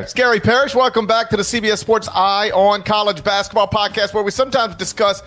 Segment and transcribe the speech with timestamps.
[0.00, 0.74] There, it's Gary Parrish.
[0.74, 5.22] Welcome back to the CBS Sports Eye on College Basketball podcast, where we sometimes discuss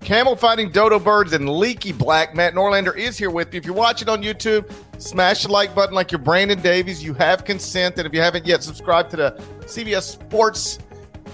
[0.00, 2.34] camel fighting dodo birds and leaky black.
[2.34, 3.58] Matt Norlander is here with you.
[3.58, 7.04] If you're watching on YouTube, smash the like button like you're Brandon Davies.
[7.04, 7.98] You have consent.
[7.98, 9.30] And if you haven't yet subscribed to the
[9.66, 10.78] CBS Sports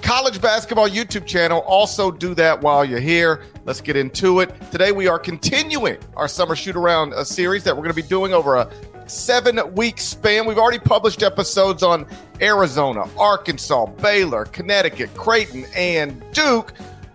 [0.02, 1.60] college basketball YouTube channel.
[1.60, 3.42] Also, do that while you're here.
[3.64, 4.52] Let's get into it.
[4.72, 8.02] Today, we are continuing our summer shoot around a uh, series that we're going to
[8.02, 8.68] be doing over a
[9.10, 10.46] seven week span.
[10.46, 12.06] We've already published episodes on
[12.40, 16.72] Arizona, Arkansas, Baylor, Connecticut, Creighton, and Duke.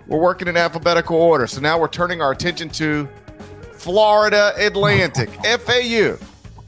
[0.07, 1.47] We're working in alphabetical order.
[1.47, 3.09] So now we're turning our attention to
[3.73, 6.17] Florida Atlantic, FAU.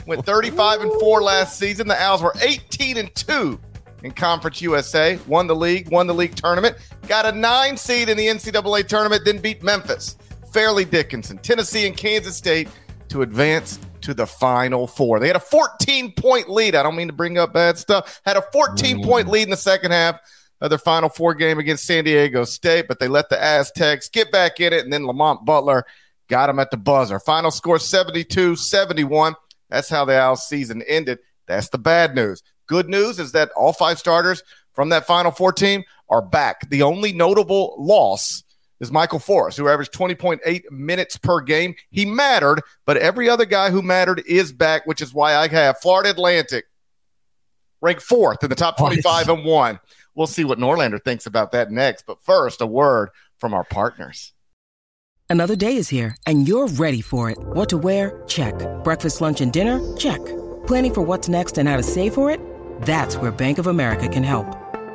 [0.05, 1.87] Went 35 and 4 last season.
[1.87, 3.59] The Owls were 18 and 2
[4.03, 8.17] in Conference USA, won the league, won the league tournament, got a nine seed in
[8.17, 10.15] the NCAA tournament, then beat Memphis,
[10.51, 12.69] Fairleigh Dickinson, Tennessee, and Kansas State
[13.09, 15.19] to advance to the Final Four.
[15.19, 16.75] They had a 14 point lead.
[16.75, 18.21] I don't mean to bring up bad stuff.
[18.25, 19.31] Had a 14 point mm-hmm.
[19.31, 20.17] lead in the second half
[20.61, 24.31] of their Final Four game against San Diego State, but they let the Aztecs get
[24.31, 25.85] back in it, and then Lamont Butler
[26.29, 27.19] got them at the buzzer.
[27.19, 29.35] Final score 72 71.
[29.69, 31.19] That's how the Owls season ended.
[31.45, 32.41] That's the bad news.
[32.65, 34.41] Good news is that all five starters
[34.71, 36.69] from that Final Four team are back.
[36.69, 38.43] The only notable loss
[38.79, 41.75] is Michael Forrest, who averaged 20.8 minutes per game.
[41.89, 45.79] He mattered, but every other guy who mattered is back, which is why I have
[45.79, 46.65] Florida Atlantic
[47.81, 49.79] ranked fourth in the top 25 and one.
[50.15, 52.05] We'll see what Norlander thinks about that next.
[52.05, 54.33] But first, a word from our partners.
[55.29, 57.37] Another day is here, and you're ready for it.
[57.39, 58.23] What to wear?
[58.27, 58.55] Check.
[58.83, 59.95] Breakfast, lunch, and dinner?
[59.97, 60.23] Check.
[60.65, 62.39] Planning for what's next and how to save for it?
[62.83, 64.66] That's where Bank of America can help.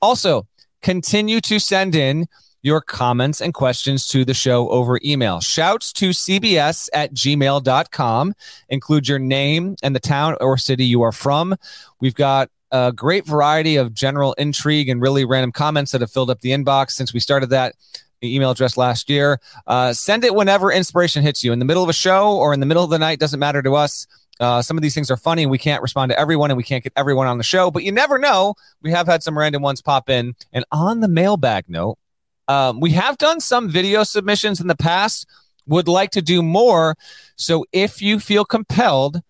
[0.00, 0.46] Also,
[0.82, 2.26] continue to send in
[2.62, 5.40] your comments and questions to the show over email.
[5.40, 8.34] Shouts to cbs at gmail.com.
[8.68, 11.56] Include your name and the town or city you are from.
[12.00, 16.30] We've got a great variety of general intrigue and really random comments that have filled
[16.30, 17.74] up the inbox since we started that
[18.22, 19.40] email address last year.
[19.66, 22.60] Uh, send it whenever inspiration hits you in the middle of a show or in
[22.60, 24.06] the middle of the night, doesn't matter to us.
[24.40, 26.64] Uh, some of these things are funny and we can't respond to everyone and we
[26.64, 28.54] can't get everyone on the show, but you never know.
[28.82, 30.34] We have had some random ones pop in.
[30.52, 31.98] And on the mailbag note,
[32.48, 35.28] um, we have done some video submissions in the past,
[35.66, 36.96] would like to do more.
[37.36, 39.20] So if you feel compelled,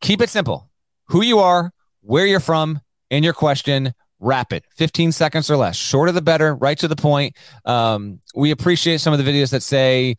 [0.00, 0.68] keep it simple
[1.06, 2.80] who you are, where you're from,
[3.10, 3.94] and your question.
[4.24, 5.74] Rapid, 15 seconds or less.
[5.74, 7.36] Shorter the better, right to the point.
[7.64, 10.16] Um, we appreciate some of the videos that say,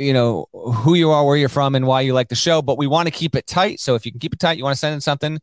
[0.00, 2.62] you know who you are, where you're from, and why you like the show.
[2.62, 3.80] But we want to keep it tight.
[3.80, 5.38] So if you can keep it tight, you want to send in something,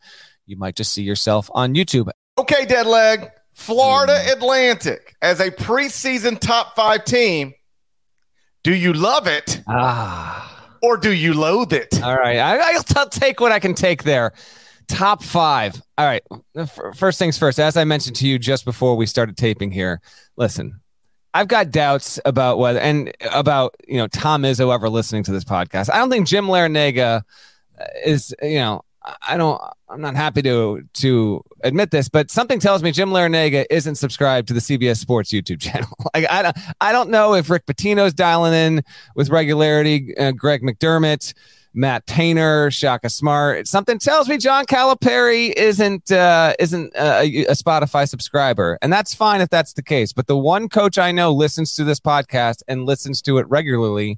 [0.45, 2.09] you might just see yourself on YouTube.
[2.37, 3.29] Okay, dead leg.
[3.53, 7.53] Florida Atlantic as a preseason top five team.
[8.63, 9.61] Do you love it?
[9.67, 10.77] Ah.
[10.83, 12.01] Or do you loathe it?
[12.03, 12.37] All right.
[12.37, 14.33] I, will take what I can take there.
[14.87, 15.81] top five.
[15.97, 16.23] All right.
[16.95, 17.59] First things first.
[17.59, 20.01] As I mentioned to you just before we started taping here,
[20.35, 20.79] listen,
[21.33, 25.43] I've got doubts about whether and about you know Tom Izzo ever listening to this
[25.43, 25.91] podcast.
[25.91, 27.23] I don't think Jim Larrañaga
[28.03, 28.81] is you know
[29.21, 33.65] I don't I'm not happy to to admit this, but something tells me Jim Larrañaga
[33.69, 35.89] isn't subscribed to the CBS Sports YouTube channel.
[36.13, 38.83] like I don't I don't know if Rick Pitino's dialing in
[39.15, 41.33] with regularity, uh, Greg McDermott.
[41.77, 43.67] Matt Painter, Shaka Smart.
[43.67, 49.41] Something tells me John Calipari isn't uh, isn't a, a Spotify subscriber, and that's fine
[49.41, 50.11] if that's the case.
[50.11, 54.17] But the one coach I know listens to this podcast and listens to it regularly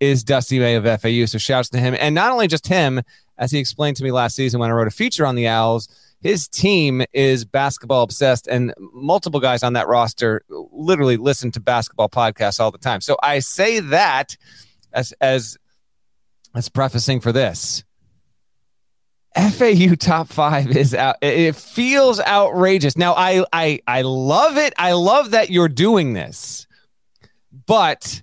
[0.00, 1.26] is Dusty May of FAU.
[1.26, 3.02] So shouts to him, and not only just him,
[3.36, 5.88] as he explained to me last season when I wrote a feature on the Owls.
[6.22, 12.08] His team is basketball obsessed, and multiple guys on that roster literally listen to basketball
[12.08, 13.02] podcasts all the time.
[13.02, 14.34] So I say that
[14.94, 15.58] as as
[16.56, 17.84] as prefacing for this.
[19.36, 21.16] FAU top five is out.
[21.20, 22.96] It feels outrageous.
[22.96, 24.72] Now, I I I love it.
[24.78, 26.66] I love that you're doing this,
[27.66, 28.22] but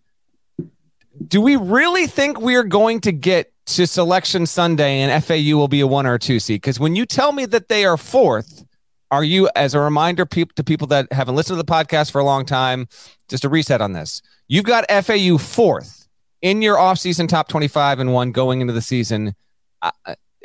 [1.27, 5.81] do we really think we're going to get to Selection Sunday and FAU will be
[5.81, 6.61] a one or a two seed?
[6.61, 8.65] Because when you tell me that they are fourth,
[9.11, 12.19] are you, as a reminder pe- to people that haven't listened to the podcast for
[12.19, 12.87] a long time,
[13.29, 14.23] just a reset on this?
[14.47, 16.02] You've got FAU fourth
[16.43, 19.33] in your offseason top 25 and one going into the season.
[19.81, 19.91] Uh,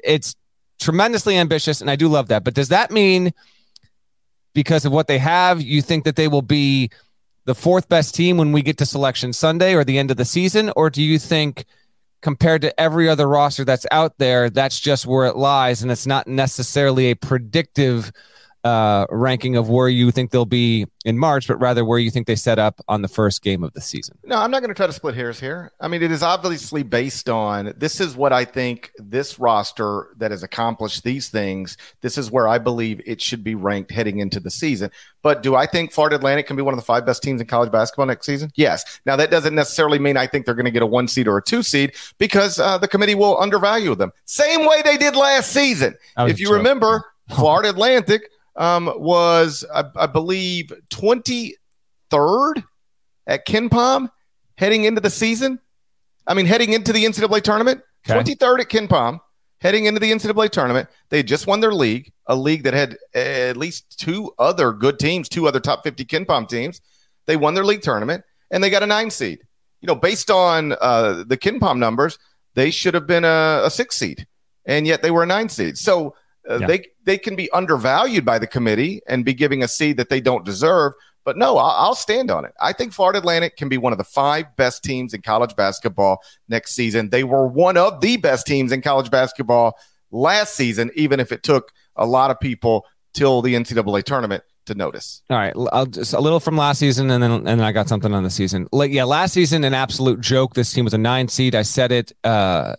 [0.03, 0.35] it's
[0.81, 2.45] tremendously ambitious, and I do love that.
[2.45, 3.33] But does that mean
[4.55, 6.91] because of what they have, you think that they will be
[7.45, 10.25] the fourth best team when we get to selection Sunday or the end of the
[10.25, 10.73] season?
[10.77, 11.65] Or do you think
[12.21, 16.07] compared to every other roster that's out there, that's just where it lies and it's
[16.07, 18.13] not necessarily a predictive
[18.65, 22.27] uh, ranking of where you think they'll be in March, but rather where you think
[22.27, 24.19] they set up on the first game of the season.
[24.25, 25.73] No, I'm not going to try to split hairs here.
[25.81, 30.33] I mean, it is obviously based on this is what I think this roster that
[30.33, 31.77] has accomplished these things.
[32.01, 34.91] This is where I believe it should be ranked heading into the season.
[35.23, 37.47] But do I think Florida Atlantic can be one of the five best teams in
[37.47, 38.51] college basketball next season?
[38.55, 39.01] Yes.
[39.07, 41.39] Now, that doesn't necessarily mean I think they're going to get a one seed or
[41.39, 44.13] a two seed because uh, the committee will undervalue them.
[44.25, 45.97] Same way they did last season.
[46.19, 46.57] If you joke.
[46.57, 52.65] remember, Florida Atlantic um, was, I, I believe, 23rd
[53.27, 54.11] at KenPom
[54.57, 55.61] heading into the season.
[56.27, 58.35] I mean, heading into the NCAA tournament, okay.
[58.35, 59.21] 23rd at KenPom,
[59.61, 60.89] heading into the NCAA tournament.
[61.09, 65.29] They just won their league, a league that had at least two other good teams,
[65.29, 66.81] two other top 50 KenPom teams.
[67.27, 69.41] They won their league tournament and they got a nine seed.
[69.81, 72.19] You know, based on uh, the KenPom numbers,
[72.55, 74.27] they should have been a, a six seed,
[74.67, 75.79] and yet they were a nine seed.
[75.79, 76.17] So
[76.49, 76.67] uh, yeah.
[76.67, 80.21] They they can be undervalued by the committee and be giving a seed that they
[80.21, 80.93] don't deserve.
[81.25, 82.55] But no, I'll, I'll stand on it.
[82.61, 86.23] I think Florida Atlantic can be one of the five best teams in college basketball
[86.49, 87.11] next season.
[87.11, 89.79] They were one of the best teams in college basketball
[90.11, 94.75] last season, even if it took a lot of people till the NCAA tournament to
[94.75, 95.23] notice.
[95.29, 97.89] All right, I'll just a little from last season, and then and then I got
[97.89, 98.69] something on the season.
[98.73, 100.55] Like yeah, last season an absolute joke.
[100.55, 101.55] This team was a nine seed.
[101.55, 102.13] I said it.
[102.25, 102.77] Uh,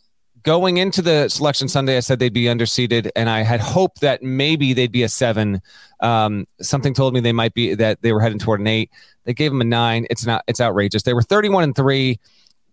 [0.50, 4.24] going into the selection Sunday, I said they'd be underseeded, and I had hoped that
[4.24, 5.62] maybe they'd be a seven.
[6.00, 8.90] Um, something told me they might be that they were heading toward an eight.
[9.26, 10.08] They gave them a nine.
[10.10, 10.44] It's not.
[10.48, 11.04] It's outrageous.
[11.04, 12.20] They were thirty-one and three,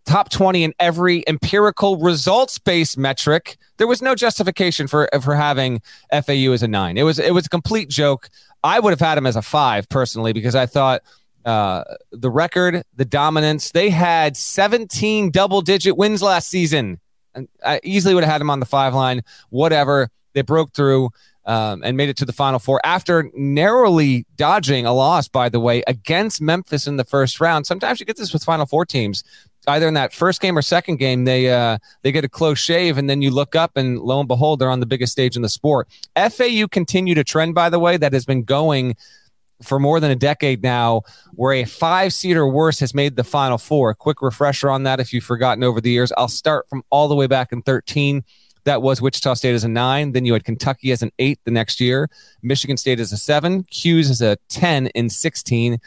[0.06, 3.58] top twenty in every empirical results-based metric.
[3.76, 6.96] There was no justification for for having FAU as a nine.
[6.96, 8.30] It was it was a complete joke.
[8.64, 11.02] I would have had them as a five personally because I thought.
[11.44, 13.70] Uh, the record, the dominance.
[13.70, 16.98] They had 17 double digit wins last season.
[17.64, 19.22] I easily would have had him on the five line.
[19.50, 20.10] Whatever.
[20.34, 21.10] They broke through
[21.46, 25.60] um, and made it to the Final Four after narrowly dodging a loss, by the
[25.60, 27.66] way, against Memphis in the first round.
[27.66, 29.24] Sometimes you get this with Final Four teams.
[29.68, 32.98] Either in that first game or second game, they uh, they get a close shave,
[32.98, 35.42] and then you look up, and lo and behold, they're on the biggest stage in
[35.42, 35.88] the sport.
[36.14, 38.94] FAU continued a trend, by the way, that has been going
[39.62, 43.24] for more than a decade now, where a five seed or worse has made the
[43.24, 43.94] final four.
[43.94, 46.12] Quick refresher on that if you've forgotten over the years.
[46.16, 48.24] I'll start from all the way back in 13.
[48.64, 50.12] That was Wichita State as a nine.
[50.12, 52.10] Then you had Kentucky as an eight the next year,
[52.42, 55.78] Michigan State as a seven, 'Cuse as a 10 in 16.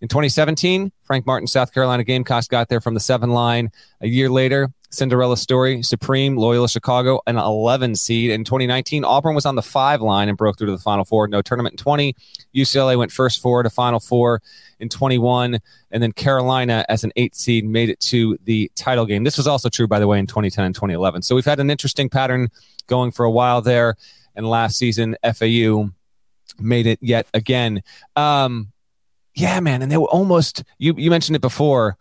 [0.00, 3.70] In 2017, Frank Martin, South Carolina Gamecocks got there from the seven line.
[4.00, 8.30] A year later, Cinderella story, Supreme, Loyola Chicago, an 11 seed.
[8.30, 11.28] In 2019, Auburn was on the five line and broke through to the Final Four.
[11.28, 12.16] No tournament in 20.
[12.54, 14.40] UCLA went first four to Final Four
[14.80, 15.58] in 21.
[15.90, 19.24] And then Carolina, as an eight seed, made it to the title game.
[19.24, 21.22] This was also true, by the way, in 2010 and 2011.
[21.22, 22.48] So we've had an interesting pattern
[22.86, 23.94] going for a while there.
[24.34, 25.90] And last season, FAU
[26.58, 27.82] made it yet again.
[28.16, 28.72] Um,
[29.34, 29.82] yeah, man.
[29.82, 31.98] And they were almost, you, you mentioned it before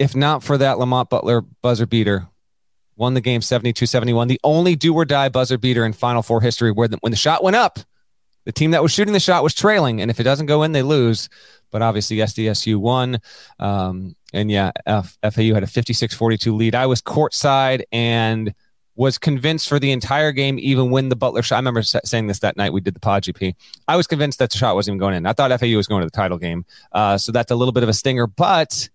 [0.00, 2.26] if not for that Lamont Butler buzzer beater,
[2.96, 4.28] won the game 72 71.
[4.28, 7.16] The only do or die buzzer beater in Final Four history where the, when the
[7.16, 7.78] shot went up,
[8.46, 10.00] the team that was shooting the shot was trailing.
[10.00, 11.28] And if it doesn't go in, they lose.
[11.70, 13.20] But obviously, SDSU won.
[13.58, 16.74] Um, and yeah, F- FAU had a 56 42 lead.
[16.74, 18.54] I was courtside and
[18.96, 21.56] was convinced for the entire game, even when the Butler shot.
[21.56, 23.54] I remember saying this that night we did the Pod GP.
[23.86, 25.26] I was convinced that the shot wasn't even going in.
[25.26, 26.64] I thought FAU was going to the title game.
[26.90, 28.26] Uh, so that's a little bit of a stinger.
[28.26, 28.88] But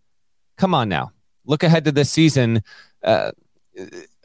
[0.58, 1.12] come on now,
[1.46, 2.64] look ahead to this season.
[3.04, 3.32] Uh,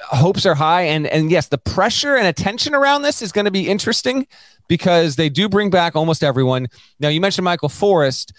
[0.01, 3.51] hopes are high and and yes the pressure and attention around this is going to
[3.51, 4.27] be interesting
[4.69, 6.69] because they do bring back almost everyone.
[7.01, 8.33] Now you mentioned michael forrest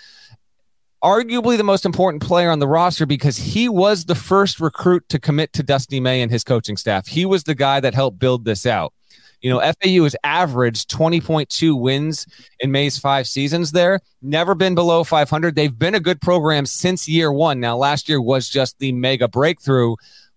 [1.03, 5.19] arguably the most important player on the roster because he was the first recruit to
[5.19, 7.07] commit to dusty may and his coaching staff.
[7.07, 8.93] He was the guy that helped build this out
[9.41, 12.25] you know fau has averaged 20.2 wins
[12.60, 17.07] in may's five seasons there never been below 500 they've been a good program since
[17.07, 19.95] year one now last year was just the mega breakthrough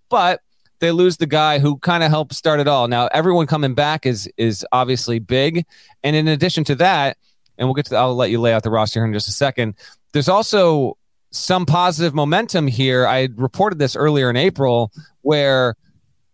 [0.08, 0.40] but
[0.84, 2.88] they lose the guy who kind of helped start it all.
[2.88, 5.64] Now everyone coming back is is obviously big,
[6.02, 7.16] and in addition to that,
[7.56, 9.28] and we'll get to the, I'll let you lay out the roster here in just
[9.28, 9.74] a second.
[10.12, 10.98] There's also
[11.30, 13.06] some positive momentum here.
[13.06, 14.92] I reported this earlier in April
[15.22, 15.74] where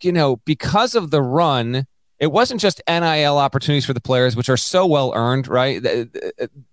[0.03, 1.87] you know because of the run
[2.21, 5.83] it wasn't just NIL opportunities for the players, which are so well earned, right?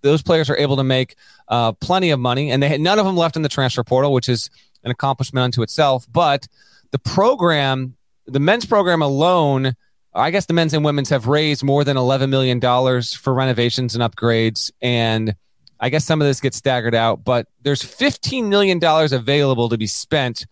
[0.02, 1.16] Those players are able to make
[1.48, 4.12] uh, plenty of money, and they had none of them left in the transfer portal,
[4.12, 4.50] which is
[4.84, 6.06] an accomplishment unto itself.
[6.12, 6.46] But
[6.90, 9.74] the program, the men's program alone,
[10.14, 12.60] I guess the men's and women's have raised more than $11 million
[13.02, 14.70] for renovations and upgrades.
[14.82, 15.34] And
[15.80, 19.86] I guess some of this gets staggered out, but there's $15 million available to be
[19.86, 20.46] spent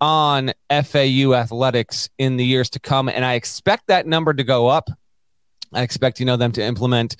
[0.00, 3.08] on FAU athletics in the years to come.
[3.08, 4.88] And I expect that number to go up.
[5.72, 7.16] I expect, you know, them to implement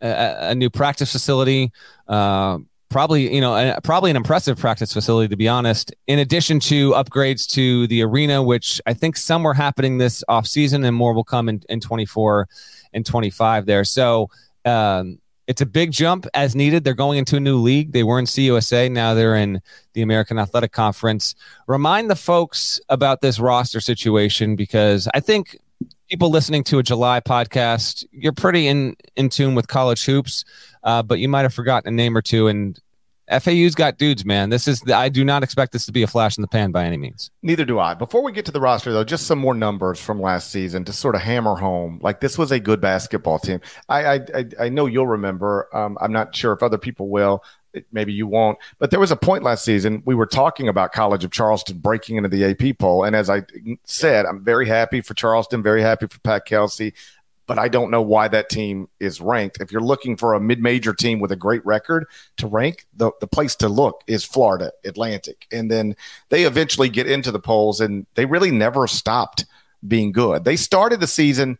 [0.00, 1.72] a, a new practice facility,
[2.08, 2.58] uh,
[2.88, 6.92] probably you know a, probably an impressive practice facility to be honest in addition to
[6.92, 11.12] upgrades to the arena which i think some were happening this off season and more
[11.12, 12.48] will come in, in 24
[12.92, 14.30] and 25 there so
[14.64, 16.84] um, it's a big jump as needed.
[16.84, 17.92] They're going into a new league.
[17.92, 19.60] They were in cusa now they're in
[19.92, 21.34] the american athletic conference.
[21.66, 25.58] Remind the folks about this roster situation because i think
[26.08, 30.44] people listening to a july podcast you're pretty in in tune with college hoops
[30.86, 32.46] uh, but you might have forgotten a name or two.
[32.46, 32.80] And
[33.28, 34.50] FAU's got dudes, man.
[34.50, 36.84] This is I do not expect this to be a flash in the pan by
[36.84, 37.30] any means.
[37.42, 37.94] Neither do I.
[37.94, 40.92] Before we get to the roster, though, just some more numbers from last season to
[40.92, 41.98] sort of hammer home.
[42.02, 43.60] Like this was a good basketball team.
[43.88, 45.68] I I I know you'll remember.
[45.72, 47.42] Um, I'm not sure if other people will.
[47.92, 48.58] Maybe you won't.
[48.78, 52.16] But there was a point last season we were talking about College of Charleston breaking
[52.16, 53.42] into the AP poll, and as I
[53.84, 56.94] said, I'm very happy for Charleston, very happy for Pat Kelsey
[57.46, 59.60] but I don't know why that team is ranked.
[59.60, 62.06] If you're looking for a mid-major team with a great record
[62.38, 65.46] to rank, the, the place to look is Florida Atlantic.
[65.52, 65.96] And then
[66.28, 69.46] they eventually get into the polls and they really never stopped
[69.86, 70.44] being good.
[70.44, 71.58] They started the season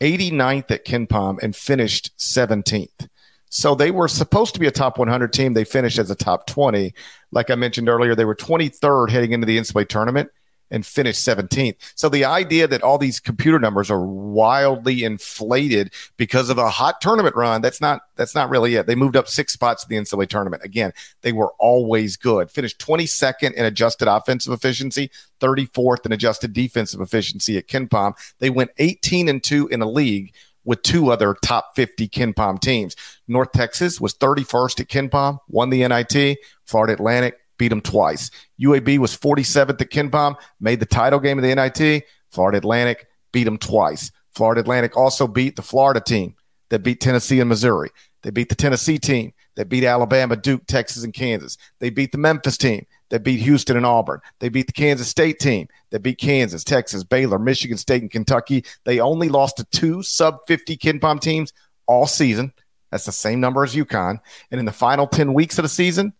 [0.00, 3.08] 89th at KenPom and finished 17th.
[3.48, 5.54] So they were supposed to be a top 100 team.
[5.54, 6.92] They finished as a top 20.
[7.30, 10.30] Like I mentioned earlier, they were 23rd heading into the NCAA tournament
[10.70, 11.76] and finished 17th.
[11.94, 17.00] So the idea that all these computer numbers are wildly inflated because of a hot
[17.00, 18.86] tournament run, that's not that's not really it.
[18.86, 20.64] They moved up six spots in the NCAA tournament.
[20.64, 20.92] Again,
[21.22, 22.50] they were always good.
[22.50, 28.14] Finished 22nd in adjusted offensive efficiency, 34th in adjusted defensive efficiency at KenPom.
[28.38, 32.96] They went 18 and 2 in the league with two other top 50 KenPom teams.
[33.28, 36.38] North Texas was 31st at KenPom, won the NIT.
[36.64, 38.30] Florida Atlantic beat them twice.
[38.60, 42.04] UAB was 47th at KenPom, made the title game of the NIT.
[42.30, 44.10] Florida Atlantic beat them twice.
[44.34, 46.34] Florida Atlantic also beat the Florida team
[46.68, 47.90] that beat Tennessee and Missouri.
[48.22, 51.56] They beat the Tennessee team that beat Alabama, Duke, Texas, and Kansas.
[51.78, 54.20] They beat the Memphis team that beat Houston and Auburn.
[54.40, 58.64] They beat the Kansas State team that beat Kansas, Texas, Baylor, Michigan State, and Kentucky.
[58.84, 61.52] They only lost to two sub 50 KenPom teams
[61.86, 62.52] all season.
[62.90, 64.18] That's the same number as UConn.
[64.50, 66.12] And in the final 10 weeks of the season,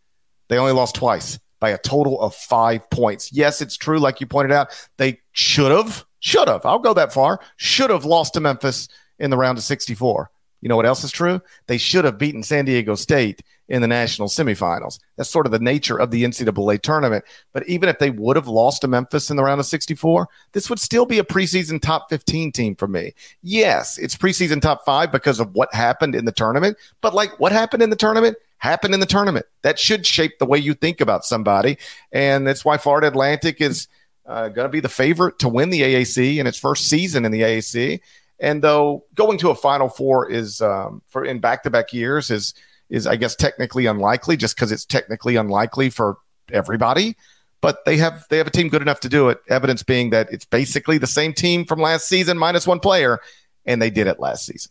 [0.48, 3.32] they only lost twice by a total of five points.
[3.32, 3.98] Yes, it's true.
[3.98, 8.04] Like you pointed out, they should have, should have, I'll go that far, should have
[8.04, 8.88] lost to Memphis
[9.18, 10.30] in the round of 64.
[10.60, 11.40] You know what else is true?
[11.66, 14.98] They should have beaten San Diego State in the national semifinals.
[15.16, 17.24] That's sort of the nature of the NCAA tournament.
[17.52, 20.70] But even if they would have lost to Memphis in the round of 64, this
[20.70, 23.12] would still be a preseason top 15 team for me.
[23.42, 26.76] Yes, it's preseason top five because of what happened in the tournament.
[27.00, 29.46] But like what happened in the tournament happened in the tournament.
[29.62, 31.78] That should shape the way you think about somebody.
[32.12, 33.88] And that's why Florida Atlantic is
[34.26, 37.32] uh, going to be the favorite to win the AAC in its first season in
[37.32, 38.00] the AAC.
[38.40, 42.30] And though going to a Final Four is um, for in back to back years
[42.30, 42.54] is
[42.88, 46.18] is I guess technically unlikely, just because it's technically unlikely for
[46.52, 47.16] everybody.
[47.60, 49.40] but they have they have a team good enough to do it.
[49.48, 53.20] Evidence being that it's basically the same team from last season minus one player,
[53.64, 54.70] and they did it last season.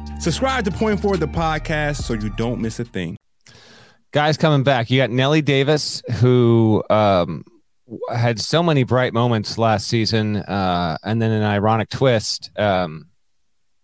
[0.21, 3.17] Subscribe to Point Forward, the podcast, so you don't miss a thing
[4.11, 4.91] guys coming back.
[4.91, 7.43] You got Nellie Davis, who um,
[8.13, 12.51] had so many bright moments last season, uh, and then an ironic twist.
[12.57, 13.07] Um,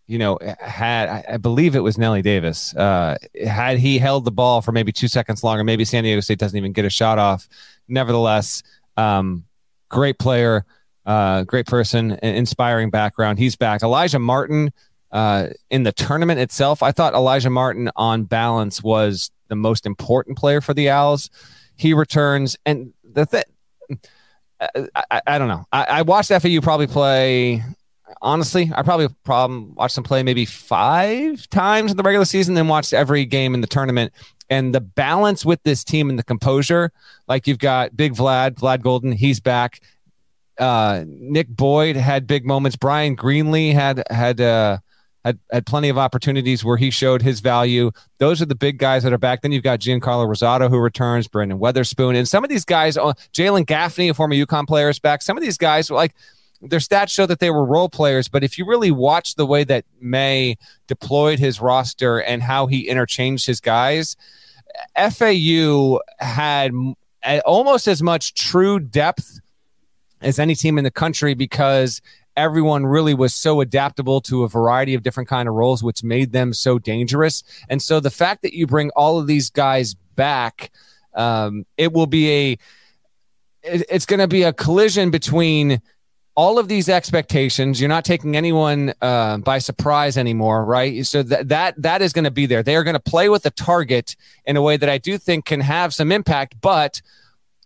[0.06, 2.74] you know, had I believe it was Nellie Davis.
[2.75, 6.39] Uh, had he held the ball for maybe two seconds longer, maybe San Diego State
[6.39, 7.50] doesn't even get a shot off.
[7.89, 8.63] Nevertheless,
[8.96, 9.44] um,
[9.89, 10.65] great player,
[11.06, 13.38] uh, great person, inspiring background.
[13.38, 13.82] He's back.
[13.82, 14.72] Alijah Martin
[15.11, 20.37] uh, in the tournament itself, I thought Alijah Martin on balance was the most important
[20.37, 21.29] player for the Owls.
[21.75, 23.43] He returns, and the thing,
[24.59, 24.69] I,
[25.11, 25.65] I, I, don't know.
[25.71, 27.63] I, I watched FAU probably play.
[28.21, 32.67] Honestly, I probably problem watched them play maybe five times in the regular season, then
[32.67, 34.11] watched every game in the tournament.
[34.49, 36.91] And the balance with this team and the composure,
[37.27, 39.81] like you've got Big Vlad, Vlad Goldin, he's back.
[40.57, 42.77] Uh, Nick Boyd had big moments.
[42.77, 44.77] Bryan Greenlee had had uh,
[45.27, 47.91] had, had plenty of opportunities where he showed his value.
[48.17, 49.41] Those are the big guys that are back.
[49.41, 53.13] Then you've got Giancarlo Rosado who returns, Brandon Weatherspoon, and some of these guys, uh,
[53.34, 55.22] Jalen Gaffney, a former UConn player, is back.
[55.22, 56.13] Some of these guys, like
[56.62, 59.63] their stats show that they were role players, but if you really watch the way
[59.66, 64.16] that May deployed his roster and how he interchanged his guys,
[64.96, 66.72] FAU had
[67.46, 69.40] almost as much true depth
[70.22, 72.01] as any team in the country because
[72.37, 76.31] everyone really was so adaptable to a variety of different kind of roles which made
[76.31, 77.43] them so dangerous.
[77.67, 80.71] And so the fact that you bring all of these guys back
[81.17, 82.51] um, it will be a
[83.63, 85.81] it, it's going to be a collision between
[86.35, 87.81] all of these expectations.
[87.81, 91.05] You're not taking anyone uh, by surprise anymore right?
[91.05, 92.61] So that that that is going to be there.
[92.61, 95.45] They are going to play with the target in a way that i do think
[95.45, 97.01] can have some impact but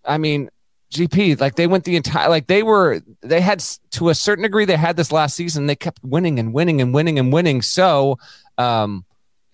[0.06, 0.50] i mean
[0.92, 4.66] GP, like they went the entire, like they were, they had to a certain degree,
[4.66, 5.66] they had this last season.
[5.66, 7.62] They kept winning and winning and winning and winning.
[7.62, 8.18] So,
[8.58, 9.06] um,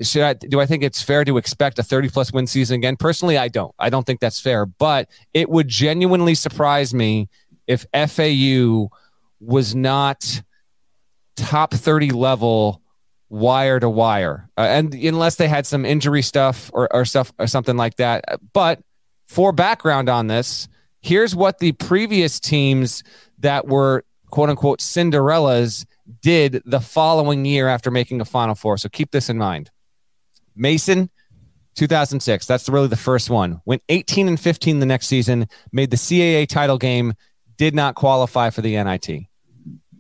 [0.02, 2.98] should I, do I think it's fair to expect a 30 plus win season again?
[2.98, 3.74] Personally, I don't.
[3.80, 7.30] I don't think that's fair, but it would genuinely surprise me
[7.66, 8.90] if FAU
[9.40, 10.42] was not
[11.36, 12.82] top 30 level
[13.30, 14.50] wire to wire.
[14.58, 18.24] Uh, and unless they had some injury stuff or, or stuff or something like that.
[18.54, 18.80] But
[19.28, 20.68] for background on this,
[21.08, 23.02] Here's what the previous teams
[23.40, 25.86] that were quote unquote Cinderellas
[26.22, 28.78] did the following year after making a Final Four.
[28.78, 29.72] So keep this in mind.
[30.54, 31.10] Mason,
[31.76, 32.46] 2006.
[32.46, 33.62] That's really the first one.
[33.64, 37.14] Went 18 and 15 the next season, made the CAA title game,
[37.56, 39.28] did not qualify for the NIT.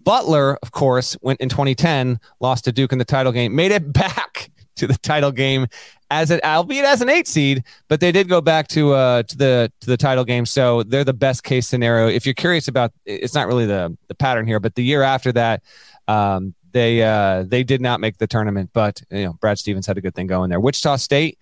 [0.03, 3.93] Butler, of course, went in 2010, lost to Duke in the title game, made it
[3.93, 5.67] back to the title game
[6.09, 9.37] as an albeit as an eight seed, but they did go back to uh to
[9.37, 10.45] the to the title game.
[10.45, 12.07] So they're the best case scenario.
[12.07, 15.31] If you're curious about it's not really the the pattern here, but the year after
[15.33, 15.63] that,
[16.07, 19.97] um, they uh they did not make the tournament, but you know, Brad Stevens had
[19.97, 20.59] a good thing going there.
[20.59, 21.37] Wichita State.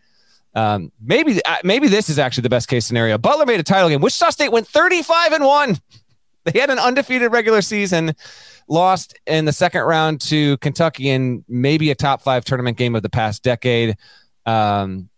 [0.55, 3.17] Um, maybe uh, maybe this is actually the best case scenario.
[3.17, 4.01] Butler made a title game.
[4.01, 5.77] Wichita State went 35 and 1.
[6.45, 8.13] They had an undefeated regular season
[8.67, 13.01] lost in the second round to Kentucky in maybe a top five tournament game of
[13.01, 13.97] the past decade.
[14.45, 15.09] Um,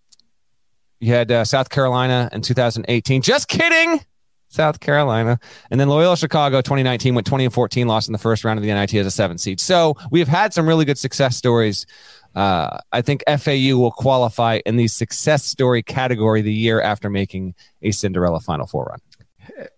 [1.00, 3.22] you had uh, South Carolina in 2018.
[3.22, 4.02] Just kidding.
[4.50, 5.40] South Carolina.
[5.70, 8.64] And then Loyola Chicago 2019 went 20 and 14, lost in the first round of
[8.64, 9.60] the NIT as a seven seed.
[9.60, 11.86] So we've had some really good success stories.
[12.34, 17.56] Uh, I think FAU will qualify in the success story category the year after making
[17.82, 19.00] a Cinderella Final Four run.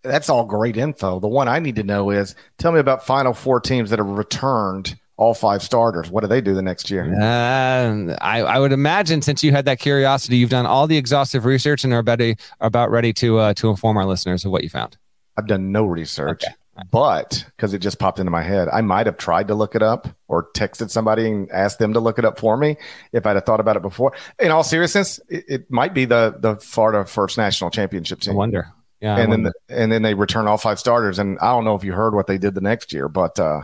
[0.04, 1.20] That's all great info.
[1.20, 4.08] The one I need to know is tell me about Final Four teams that have
[4.08, 6.10] returned all five starters.
[6.10, 7.04] What do they do the next year?
[7.04, 11.44] Uh, I, I, would imagine since you had that curiosity, you've done all the exhaustive
[11.44, 12.22] research and are about,
[12.62, 14.98] about ready to uh, to inform our listeners of what you found.
[15.38, 16.44] I've done no research.
[16.46, 16.56] Okay.
[16.90, 19.84] but because it just popped into my head, I might have tried to look it
[19.84, 22.78] up or texted somebody and asked them to look it up for me
[23.12, 24.14] if I'd have thought about it before.
[24.40, 28.36] In all seriousness, it, it might be the the Florida first national championship team.
[28.36, 28.74] I wonder.
[29.02, 31.20] Yeah, and then the, and then they return all five starters.
[31.20, 33.62] And I don't know if you heard what they did the next year, but uh,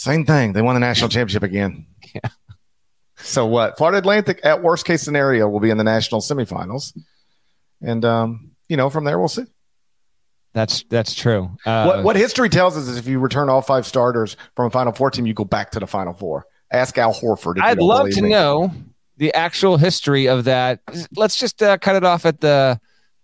[0.00, 0.54] same thing.
[0.54, 1.86] They won the national championship again.
[2.14, 2.30] Yeah.
[3.18, 3.76] So what?
[3.76, 6.98] Florida Atlantic, at worst case scenario, will be in the national semifinals,
[7.82, 9.44] and um, you know from there we'll see.
[10.54, 11.50] That's that's true.
[11.66, 14.70] Uh, what what history tells us is if you return all five starters from a
[14.70, 16.46] Final Four team, you go back to the Final Four.
[16.72, 17.60] Ask Al Horford.
[17.60, 18.30] I'd love to me.
[18.30, 18.72] know
[19.18, 20.80] the actual history of that.
[21.14, 22.80] Let's just uh, cut it off at the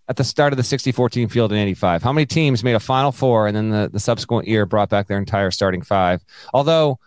[0.09, 2.03] at the start of the 64 team field in 85.
[2.03, 5.09] How many teams made a Final Four and then the, the subsequent year brought back
[5.09, 6.25] their entire starting five?
[6.55, 6.99] Although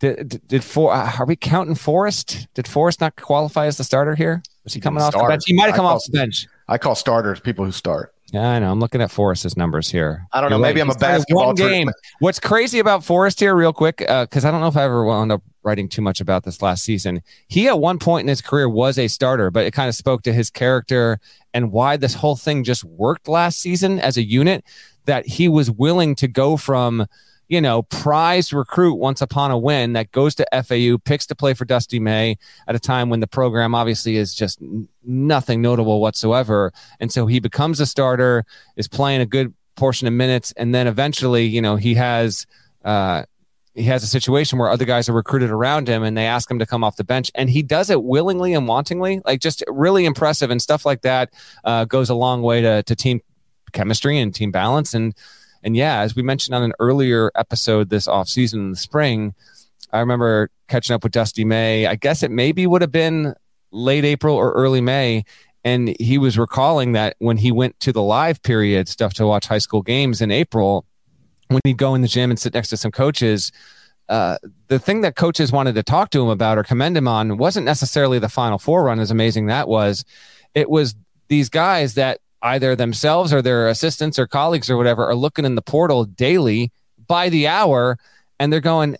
[0.00, 2.48] did, did, for are we counting Forrest?
[2.54, 4.42] Did Forrest not qualify as the starter here?
[4.64, 5.26] Was he, coming off start.
[5.26, 5.44] the bench?
[5.46, 6.48] He might have come off the bench.
[6.66, 8.12] I call starters people who start.
[8.32, 8.72] Yeah, I know.
[8.72, 10.26] I'm looking at Forrest's numbers here.
[10.32, 10.56] I don't know.
[10.56, 10.86] You're maybe right.
[10.86, 11.90] I'm a basketball one game.
[12.18, 15.04] What's crazy about Forrest here, real quick, because uh, I don't know if I ever
[15.04, 17.22] wound up writing too much about this last season.
[17.48, 20.22] He at one point in his career was a starter, but it kind of spoke
[20.22, 21.18] to his character
[21.54, 24.64] and why this whole thing just worked last season as a unit.
[25.06, 27.06] That he was willing to go from
[27.52, 31.52] you know, prized recruit once upon a win that goes to FAU, picks to play
[31.52, 34.58] for Dusty May at a time when the program obviously is just
[35.04, 36.72] nothing notable whatsoever.
[36.98, 38.46] And so he becomes a starter,
[38.76, 42.46] is playing a good portion of minutes, and then eventually, you know, he has
[42.86, 43.24] uh,
[43.74, 46.58] he has a situation where other guys are recruited around him and they ask him
[46.58, 50.04] to come off the bench and he does it willingly and wantingly like just really
[50.04, 51.32] impressive and stuff like that
[51.64, 53.20] uh, goes a long way to, to team
[53.72, 55.14] chemistry and team balance and
[55.62, 59.34] and yeah, as we mentioned on an earlier episode this off season in the spring,
[59.92, 61.86] I remember catching up with Dusty May.
[61.86, 63.34] I guess it maybe would have been
[63.70, 65.24] late April or early May.
[65.64, 69.46] And he was recalling that when he went to the live period stuff to watch
[69.46, 70.84] high school games in April,
[71.52, 73.52] when he'd go in the gym and sit next to some coaches,
[74.08, 74.38] uh,
[74.68, 77.64] the thing that coaches wanted to talk to him about or commend him on wasn't
[77.64, 80.04] necessarily the Final Four run, as amazing that was.
[80.54, 80.94] It was
[81.28, 85.54] these guys that either themselves or their assistants or colleagues or whatever are looking in
[85.54, 86.72] the portal daily
[87.06, 87.96] by the hour
[88.38, 88.96] and they're going,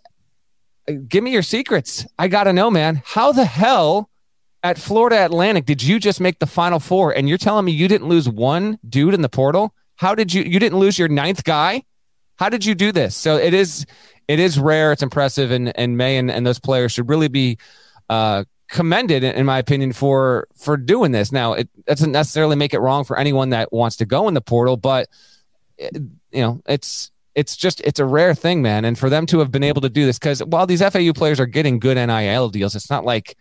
[1.09, 2.07] Give me your secrets.
[2.19, 3.03] I got to know, man.
[3.05, 4.11] How the hell
[4.65, 7.87] at Florida Atlantic did you just make the final four and you're telling me you
[7.87, 9.75] didn't lose one dude in the portal?
[9.97, 11.85] How did you, you didn't lose your ninth guy?
[12.37, 13.15] How did you do this?
[13.17, 13.87] So it is,
[14.29, 14.93] it is rare.
[14.93, 15.51] It's impressive.
[15.51, 17.59] And, and May and, and those players should really be
[18.09, 22.79] uh, commended in my opinion for for doing this now it doesn't necessarily make it
[22.79, 25.11] wrong for anyone that wants to go in the portal but
[25.77, 25.95] it,
[26.31, 29.51] you know it's it's just it's a rare thing man and for them to have
[29.51, 32.75] been able to do this because while these fau players are getting good nil deals
[32.75, 33.37] it's not like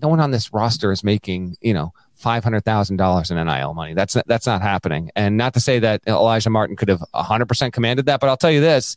[0.00, 3.74] no one on this roster is making you know five hundred thousand dollars in NIL
[3.74, 3.94] money.
[3.94, 5.10] That's that's not happening.
[5.16, 8.36] And not to say that Alijah Martin could have hundred percent commanded that, but I'll
[8.36, 8.96] tell you this: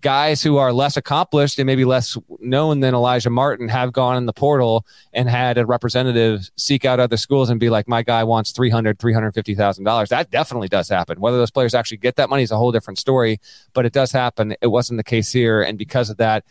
[0.00, 4.26] guys who are less accomplished and maybe less known than Alijah Martin have gone in
[4.26, 8.22] the portal and had a representative seek out other schools and be like, my guy
[8.24, 10.08] wants $300,000, $350,000.
[10.08, 11.20] That definitely does happen.
[11.20, 13.40] Whether those players actually get that money is a whole different story,
[13.72, 14.54] but it does happen.
[14.60, 15.62] It wasn't the case here.
[15.62, 16.44] And because of that,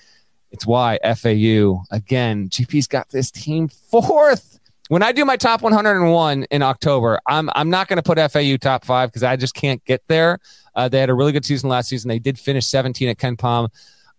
[0.52, 4.57] it's why FAU, again, GP's got this team fourth.
[4.90, 8.56] When I do my top 101 in October, I'm I'm not going to put FAU
[8.58, 10.40] top five because I just can't get there.
[10.76, 12.08] Uh, they had a really good season last season.
[12.08, 13.70] They did finish 17 at KenPom.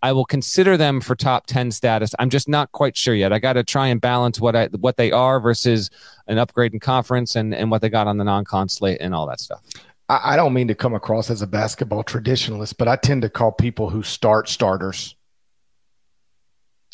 [0.03, 2.15] I will consider them for top 10 status.
[2.19, 3.33] I'm just not quite sure yet.
[3.33, 5.91] I got to try and balance what I what they are versus
[6.27, 9.27] an upgrade in conference and, and what they got on the non-con slate and all
[9.27, 9.63] that stuff.
[10.09, 13.31] I, I don't mean to come across as a basketball traditionalist, but I tend to
[13.31, 15.17] call people who start starters.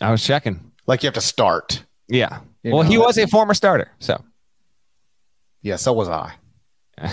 [0.01, 0.73] I was checking.
[0.87, 1.85] Like you have to start.
[2.09, 2.41] Yeah.
[2.65, 2.89] Well, know?
[2.89, 4.25] he was a former starter, so.
[5.63, 6.35] Yeah, so was I.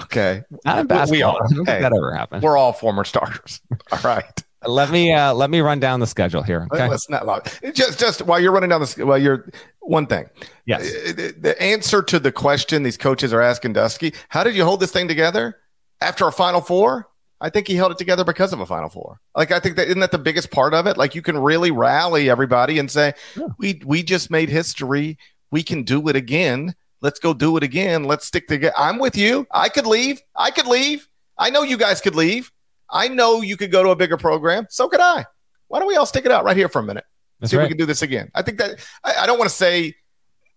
[0.00, 0.42] Okay.
[0.64, 1.38] Not in basketball.
[1.50, 1.64] We are.
[1.64, 2.42] Hey, that ever happened.
[2.42, 3.60] We're all former starters.
[3.92, 4.42] all right.
[4.64, 6.68] Let me uh, let me run down the schedule here.
[6.72, 6.88] Okay.
[6.88, 10.30] Let's not just just while you're running down the while you're one thing.
[10.66, 10.82] Yes.
[10.82, 14.64] Uh, the, the answer to the question these coaches are asking Dusty: How did you
[14.64, 15.58] hold this thing together
[16.00, 17.08] after a Final Four?
[17.42, 19.20] I think he held it together because of a Final Four.
[19.34, 20.96] Like I think that isn't that the biggest part of it.
[20.96, 23.48] Like you can really rally everybody and say, yeah.
[23.58, 25.18] "We we just made history.
[25.50, 28.04] We can do it again." Let's go do it again.
[28.04, 28.72] Let's stick together.
[28.78, 29.44] I'm with you.
[29.50, 30.22] I could leave.
[30.36, 31.08] I could leave.
[31.36, 32.52] I know you guys could leave.
[32.88, 34.68] I know you could go to a bigger program.
[34.70, 35.26] So could I.
[35.66, 37.04] Why don't we all stick it out right here for a minute?
[37.40, 37.64] That's See right.
[37.64, 38.30] if we can do this again.
[38.36, 39.96] I think that I, I don't want to say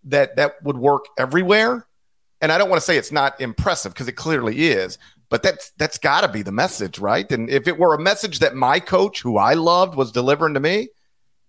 [0.04, 1.88] that that would work everywhere.
[2.42, 5.00] And I don't want to say it's not impressive because it clearly is,
[5.36, 7.30] but that's that's got to be the message, right?
[7.30, 10.62] And if it were a message that my coach, who I loved, was delivering to
[10.62, 10.88] me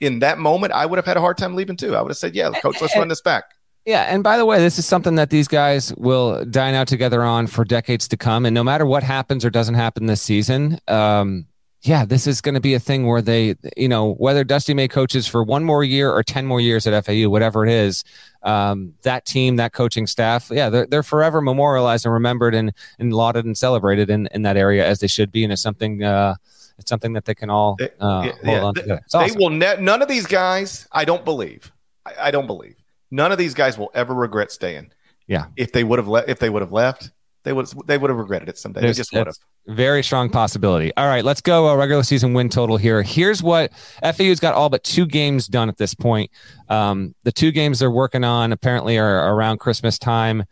[0.00, 1.94] in that moment, I would have had a hard time leaving too.
[1.94, 3.44] I would have said, "Yeah, coach, let's run this back."
[3.84, 7.22] Yeah, and by the way, this is something that these guys will dine out together
[7.22, 8.44] on for decades to come.
[8.44, 11.46] And no matter what happens or doesn't happen this season, um,
[11.86, 14.88] yeah, this is going to be a thing where they, you know, whether Dusty May
[14.88, 18.02] coaches for one more year or 10 more years at FAU, whatever it is,
[18.42, 23.12] um, that team, that coaching staff, yeah, they're, they're forever memorialized and remembered and, and
[23.12, 25.44] lauded and celebrated in, in that area as they should be.
[25.44, 26.34] And it's something, uh,
[26.78, 28.62] it's something that they can all uh, hold yeah.
[28.64, 28.86] on They, to.
[28.88, 29.38] They awesome.
[29.38, 31.72] will ne- none of these guys, I don't believe.
[32.04, 32.76] I, I don't believe.
[33.12, 34.90] None of these guys will ever regret staying.
[35.28, 35.46] Yeah.
[35.56, 37.10] If they would have left if they would have left,
[37.46, 38.80] they would they would have regretted it someday.
[38.80, 39.36] There's- they just would have.
[39.68, 40.92] Very strong possibility.
[40.96, 41.68] All right, let's go.
[41.68, 43.02] A regular season win total here.
[43.02, 46.30] Here's what FAU's got all but two games done at this point.
[46.68, 50.44] Um, the two games they're working on apparently are around Christmas time,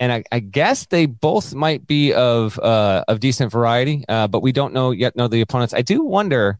[0.00, 4.40] and I, I guess they both might be of uh, of decent variety, uh, but
[4.40, 5.14] we don't know yet.
[5.16, 5.72] Know the opponents.
[5.72, 6.58] I do wonder.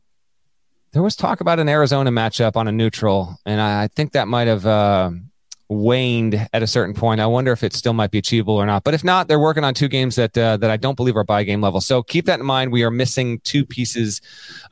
[0.92, 4.28] There was talk about an Arizona matchup on a neutral, and I, I think that
[4.28, 4.64] might have.
[4.66, 5.10] Uh,
[5.74, 7.20] waned at a certain point.
[7.20, 8.84] I wonder if it still might be achievable or not.
[8.84, 11.24] But if not, they're working on two games that uh, that I don't believe are
[11.24, 11.80] by game level.
[11.80, 12.72] So keep that in mind.
[12.72, 14.20] We are missing two pieces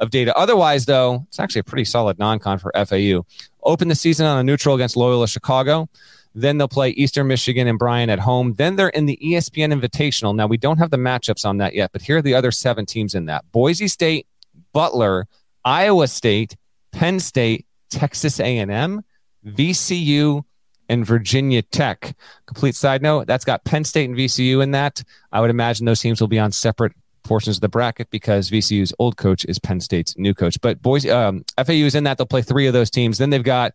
[0.00, 0.36] of data.
[0.36, 3.24] Otherwise, though, it's actually a pretty solid non-con for FAU.
[3.62, 5.88] Open the season on a neutral against Loyola Chicago.
[6.34, 8.54] Then they'll play Eastern Michigan and Bryant at home.
[8.54, 10.34] Then they're in the ESPN Invitational.
[10.34, 12.86] Now we don't have the matchups on that yet, but here are the other seven
[12.86, 14.26] teams in that: Boise State,
[14.72, 15.26] Butler,
[15.64, 16.56] Iowa State,
[16.92, 19.02] Penn State, Texas A&M,
[19.46, 20.44] VCU,
[20.88, 22.16] and Virginia Tech.
[22.46, 25.02] Complete side note: that's got Penn State and VCU in that.
[25.32, 26.92] I would imagine those teams will be on separate
[27.22, 30.60] portions of the bracket because VCU's old coach is Penn State's new coach.
[30.60, 32.18] But boys, um, FAU is in that.
[32.18, 33.18] They'll play three of those teams.
[33.18, 33.72] Then they've got.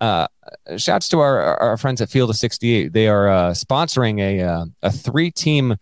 [0.00, 0.26] Uh,
[0.76, 2.92] shouts to our, our friends at Field of 68.
[2.92, 5.76] They are uh, sponsoring a uh, a three team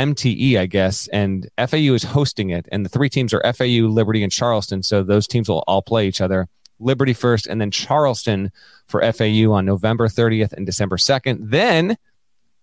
[0.00, 2.66] MTE, I guess, and FAU is hosting it.
[2.72, 4.82] And the three teams are FAU, Liberty, and Charleston.
[4.82, 6.48] So those teams will all play each other.
[6.80, 8.50] Liberty first, and then Charleston
[8.86, 11.50] for FAU on November 30th and December 2nd.
[11.50, 11.96] Then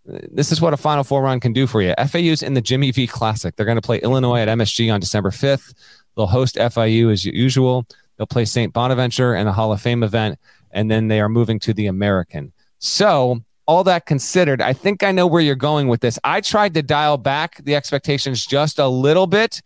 [0.08, 1.94] this is what a Final Four run can do for you.
[1.98, 3.56] FAU's in the Jimmy V Classic.
[3.56, 5.74] They're going to play Illinois at MSG on December 5th.
[6.16, 7.86] They'll host FIU as usual.
[8.18, 8.74] They'll play St.
[8.74, 10.40] Bonaventure in a Hall of Fame event,
[10.72, 12.52] and then they are moving to the American.
[12.80, 16.18] So, all that considered, I think I know where you're going with this.
[16.24, 19.62] I tried to dial back the expectations just a little bit.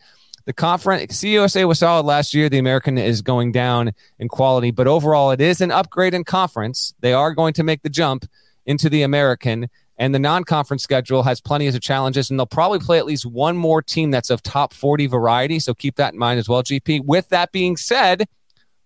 [0.45, 2.49] The conference, CUSA was solid last year.
[2.49, 6.93] The American is going down in quality, but overall, it is an upgrade in conference.
[6.99, 8.25] They are going to make the jump
[8.65, 12.79] into the American, and the non conference schedule has plenty of challenges, and they'll probably
[12.79, 15.59] play at least one more team that's of top 40 variety.
[15.59, 17.05] So keep that in mind as well, GP.
[17.05, 18.27] With that being said,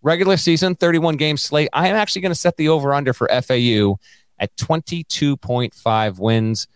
[0.01, 1.69] regular season, 31 game slate.
[1.71, 3.97] I am actually going to set the over under for FAU
[4.39, 6.67] at 22.5 wins.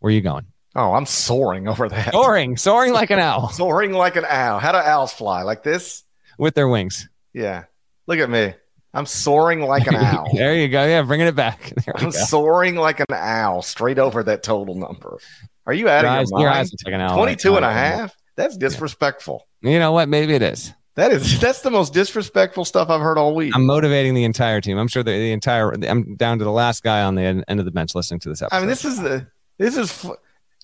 [0.00, 0.46] Where are you going?
[0.74, 2.12] Oh, I'm soaring over that.
[2.12, 4.58] Soaring, soaring like an owl Soaring like an owl.
[4.58, 5.42] How do owls fly?
[5.42, 6.04] Like this?
[6.38, 7.08] with their wings.
[7.32, 7.64] Yeah.
[8.06, 8.54] Look at me.
[8.94, 10.28] I'm soaring like an owl.
[10.34, 10.84] there you go.
[10.86, 11.72] Yeah, bringing it back.
[11.96, 12.10] I'm go.
[12.10, 15.18] soaring like an owl straight over that total number.
[15.66, 16.66] Are you out Your of eyes, your your mind?
[16.68, 17.16] are taking an owl.
[17.16, 18.14] 22 and a half?
[18.36, 19.46] That's disrespectful.
[19.62, 20.08] You know what?
[20.08, 20.72] Maybe it is.
[20.94, 23.54] That is that's the most disrespectful stuff I've heard all week.
[23.54, 24.78] I'm motivating the entire team.
[24.78, 25.72] I'm sure the, the entire.
[25.72, 28.28] I'm down to the last guy on the end, end of the bench listening to
[28.28, 28.56] this episode.
[28.56, 29.26] I mean, this is the
[29.58, 30.06] this is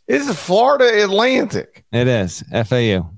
[0.06, 1.84] this is Florida Atlantic.
[1.92, 3.10] it is FAU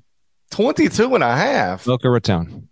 [0.51, 1.85] 22 and a half.
[1.85, 2.69] Boca Raton.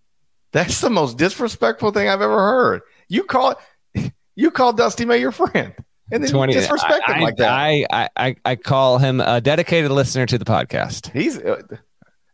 [0.52, 2.82] That's the most disrespectful thing I've ever heard.
[3.08, 3.60] You call
[4.36, 5.74] you call Dusty May your friend.
[6.12, 7.50] And then you disrespect I, him like that.
[7.50, 11.10] I, I, I, I call him a dedicated listener to the podcast.
[11.12, 11.40] he's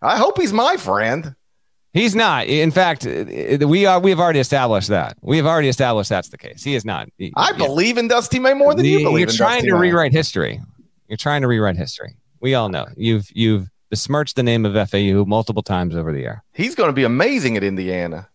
[0.02, 1.34] I hope he's my friend.
[1.92, 2.46] He's not.
[2.46, 3.98] In fact, we are.
[4.00, 5.16] We have already established that.
[5.22, 6.62] We have already established that's the case.
[6.62, 7.08] He is not.
[7.18, 7.56] He- I yeah.
[7.56, 9.20] believe in Dusty May more than you believe.
[9.20, 9.80] You're in trying Dusty to May.
[9.80, 10.60] rewrite history.
[11.10, 12.16] You're trying to rewrite history.
[12.40, 16.44] We all know you've you've besmirched the name of FAU multiple times over the air.
[16.54, 18.28] He's going to be amazing at Indiana.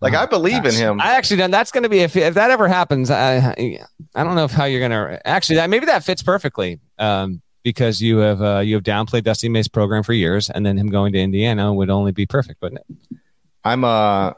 [0.00, 1.00] Like Oh, I believe in him.
[1.00, 1.52] I actually don't.
[1.52, 3.12] That's going to be if if that ever happens.
[3.12, 3.54] I
[4.14, 6.80] I don't know if how you're going to actually that maybe that fits perfectly.
[6.98, 10.76] Um, because you have uh, you have downplayed Dusty May's program for years, and then
[10.76, 13.16] him going to Indiana would only be perfect, wouldn't it?
[13.64, 14.32] I'm uh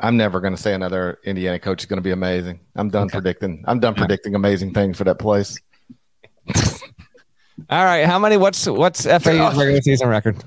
[0.00, 2.60] I'm never going to say another Indiana coach is going to be amazing.
[2.74, 3.64] I'm done predicting.
[3.66, 5.58] I'm done predicting amazing things for that place.
[7.70, 8.36] All right, how many?
[8.36, 9.58] What's what's FAU's oh.
[9.58, 10.42] regular season record?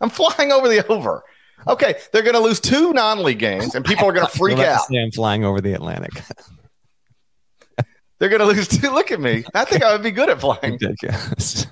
[0.00, 1.22] I'm flying over the over.
[1.68, 4.86] Okay, they're going to lose two non-league games, and people are going to freak out.
[4.88, 6.22] to I'm flying over the Atlantic.
[8.20, 8.90] They're going to lose two.
[8.90, 9.44] Look at me.
[9.54, 10.78] I think I would be good at flying.
[10.80, 11.66] Ridiculous.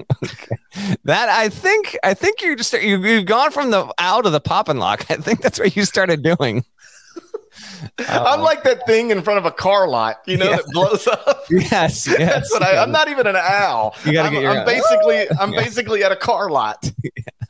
[0.24, 0.56] okay.
[1.04, 4.40] That I think I think you're just you, you've gone from the out of the
[4.40, 5.10] pop and lock.
[5.10, 6.64] I think that's what you started doing.
[8.08, 10.56] I'm like that thing in front of a car lot, you know, Yeah.
[10.56, 11.44] that blows up.
[11.50, 11.70] Yes,
[12.06, 12.18] yes.
[12.18, 13.94] That's what I, I'm not even an owl.
[14.04, 15.60] You gotta I'm, get your- I'm basically I'm Yeah.
[15.62, 16.90] basically at a car lot.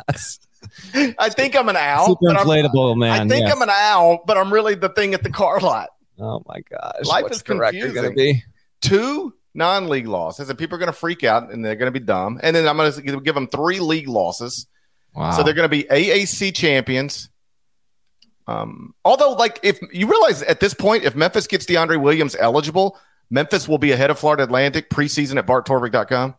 [0.09, 0.38] Yes.
[1.19, 2.07] I think I'm an owl.
[2.09, 3.27] Super inflatable man.
[3.27, 3.53] I think yeah.
[3.53, 5.91] I'm an owl, but I'm really the thing at the car lot.
[6.19, 7.05] Oh my gosh.
[7.05, 7.95] Life What's is confusing.
[7.95, 8.43] gonna be?
[8.81, 12.05] Two non-league losses, and people are going to freak out and they're going to be
[12.05, 12.38] dumb.
[12.43, 14.67] And then I'm going to give them three league losses.
[15.14, 15.33] Wow.
[15.33, 17.29] So they're going to be AAC champions.
[18.49, 22.99] Um, although, like, if you realize at this point, if Memphis gets DeAndre Williams eligible,
[23.29, 26.35] Memphis will be ahead of Florida Atlantic preseason at barttorvik.com.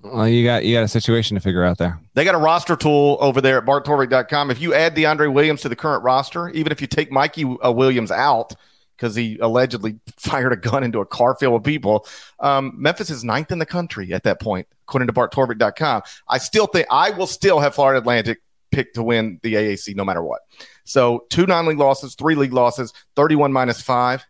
[0.00, 2.00] well, you got you got a situation to figure out there.
[2.14, 4.50] They got a roster tool over there at barttorvik.com.
[4.50, 7.70] If you add DeAndre Williams to the current roster, even if you take Mikey uh,
[7.70, 8.52] Williams out
[8.96, 12.08] because he allegedly fired a gun into a car filled with people,
[12.40, 16.02] um, Memphis is ninth in the country at that point, according to barttorvik.com.
[16.28, 18.40] I still think I will still have Florida Atlantic
[18.72, 20.40] picked to win the AAC no matter what.
[20.86, 24.24] So two non league losses, three league losses, 31 minus five.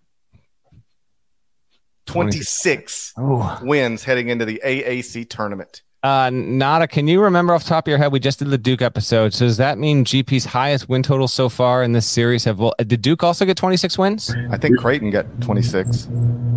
[2.06, 3.58] 26 Oh.
[3.62, 5.82] wins heading into the AAC tournament.
[6.02, 8.12] Uh, Nata, can you remember off the top of your head?
[8.12, 9.34] We just did the Duke episode.
[9.34, 12.60] So does that mean GP's highest win total so far in this series have?
[12.60, 14.32] Well, did Duke also get 26 wins?
[14.50, 16.08] I think Creighton got 26.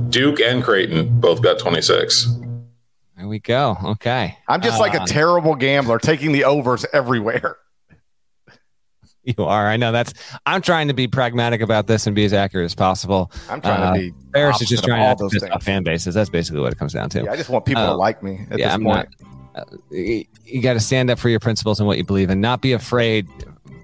[0.09, 2.31] Duke and Creighton both got 26.
[3.17, 3.75] There we go.
[3.83, 4.37] Okay.
[4.47, 7.57] I'm just like a Uh, terrible gambler taking the overs everywhere.
[9.37, 9.67] You are.
[9.67, 10.13] I know that's.
[10.45, 13.31] I'm trying to be pragmatic about this and be as accurate as possible.
[13.49, 14.13] I'm trying Uh, to be.
[14.33, 15.63] Parrish is just trying all to those things.
[15.63, 16.15] fan bases.
[16.15, 17.23] That's basically what it comes down to.
[17.23, 19.09] Yeah, I just want people to Uh, like me at yeah, this I'm point.
[19.53, 19.69] not.
[19.69, 22.39] Uh, you you got to stand up for your principles and what you believe, and
[22.41, 23.27] not be afraid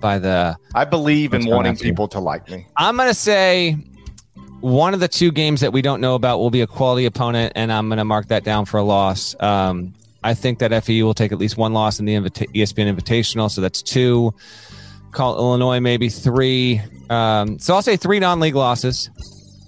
[0.01, 0.55] by the.
[0.73, 2.65] I believe in wanting people to like me.
[2.77, 3.77] I'm gonna say
[4.61, 7.53] one of the two games that we don't know about will be a quality opponent,
[7.55, 9.35] and I'm gonna mark that down for a loss.
[9.41, 9.93] Um,
[10.23, 13.51] I think that FAU will take at least one loss in the invita- ESPN Invitational,
[13.51, 14.33] so that's two.
[15.15, 16.81] Call Illinois maybe three.
[17.09, 19.09] Um, so I'll say three non-league losses.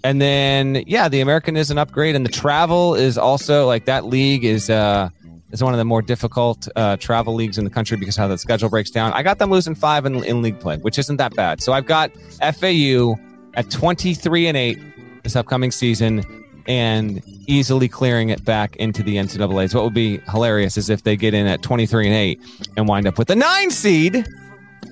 [0.03, 4.05] And then, yeah, the American is an upgrade, and the travel is also like that
[4.05, 5.10] league is uh,
[5.51, 8.38] is one of the more difficult uh, travel leagues in the country because how the
[8.38, 9.13] schedule breaks down.
[9.13, 11.62] I got them losing five in, in league play, which isn't that bad.
[11.62, 13.15] So I've got FAU
[13.53, 14.79] at twenty three and eight
[15.23, 16.25] this upcoming season,
[16.67, 19.73] and easily clearing it back into the NCAA's.
[19.73, 22.41] What would be hilarious is if they get in at twenty three and eight
[22.75, 24.25] and wind up with the nine seed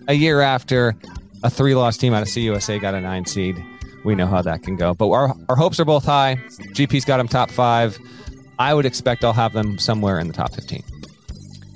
[0.07, 0.95] a year after
[1.43, 3.63] a three loss team out of CUSA got a nine seed.
[4.03, 4.93] We know how that can go.
[4.93, 6.35] But our, our hopes are both high.
[6.73, 7.97] GP's got them top five.
[8.59, 10.83] I would expect I'll have them somewhere in the top 15.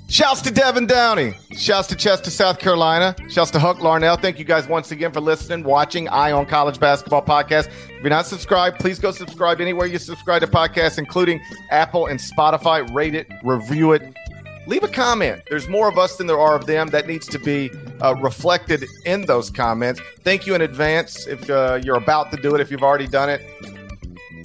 [0.08, 1.34] Shouts to Devin Downey.
[1.52, 3.14] Shouts to Chester, South Carolina.
[3.28, 4.20] Shouts to Huck Larnell.
[4.20, 7.68] Thank you guys once again for listening, watching Eye on College Basketball Podcast.
[7.68, 12.18] If you're not subscribed, please go subscribe anywhere you subscribe to podcasts, including Apple and
[12.18, 12.92] Spotify.
[12.92, 14.02] Rate it, review it,
[14.66, 15.42] leave a comment.
[15.48, 16.88] There's more of us than there are of them.
[16.88, 17.70] That needs to be
[18.02, 20.00] uh, reflected in those comments.
[20.22, 22.60] Thank you in advance if uh, you're about to do it.
[22.60, 23.42] If you've already done it,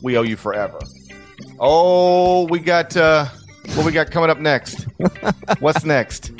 [0.01, 0.79] we owe you forever.
[1.59, 3.25] Oh, we got uh,
[3.75, 4.83] what we got coming up next.
[5.59, 6.31] What's next?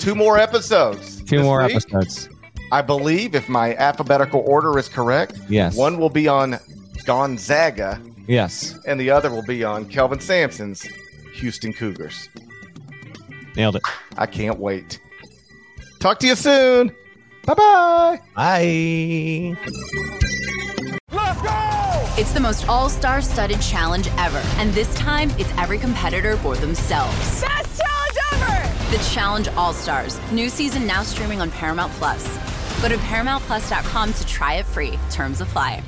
[0.00, 1.22] Two more episodes.
[1.22, 1.76] Two more week.
[1.76, 2.28] episodes.
[2.72, 5.38] I believe, if my alphabetical order is correct.
[5.48, 5.76] Yes.
[5.76, 6.58] One will be on
[7.04, 8.78] Gonzaga, Yes.
[8.86, 10.82] and the other will be on Kelvin Sampson's
[11.34, 12.28] Houston Cougars.
[13.56, 13.82] Nailed it.
[14.16, 14.98] I can't wait.
[16.00, 16.94] Talk to you soon.
[17.46, 18.20] Bye bye.
[18.34, 19.56] Bye.
[21.12, 22.20] Let's go!
[22.20, 24.42] It's the most all star studded challenge ever.
[24.56, 27.42] And this time, it's every competitor for themselves.
[27.42, 28.96] Best challenge ever!
[28.96, 30.18] The Challenge All Stars.
[30.30, 32.24] New season now streaming on Paramount Plus.
[32.80, 34.98] Go to ParamountPlus.com to try it free.
[35.10, 35.82] Terms apply.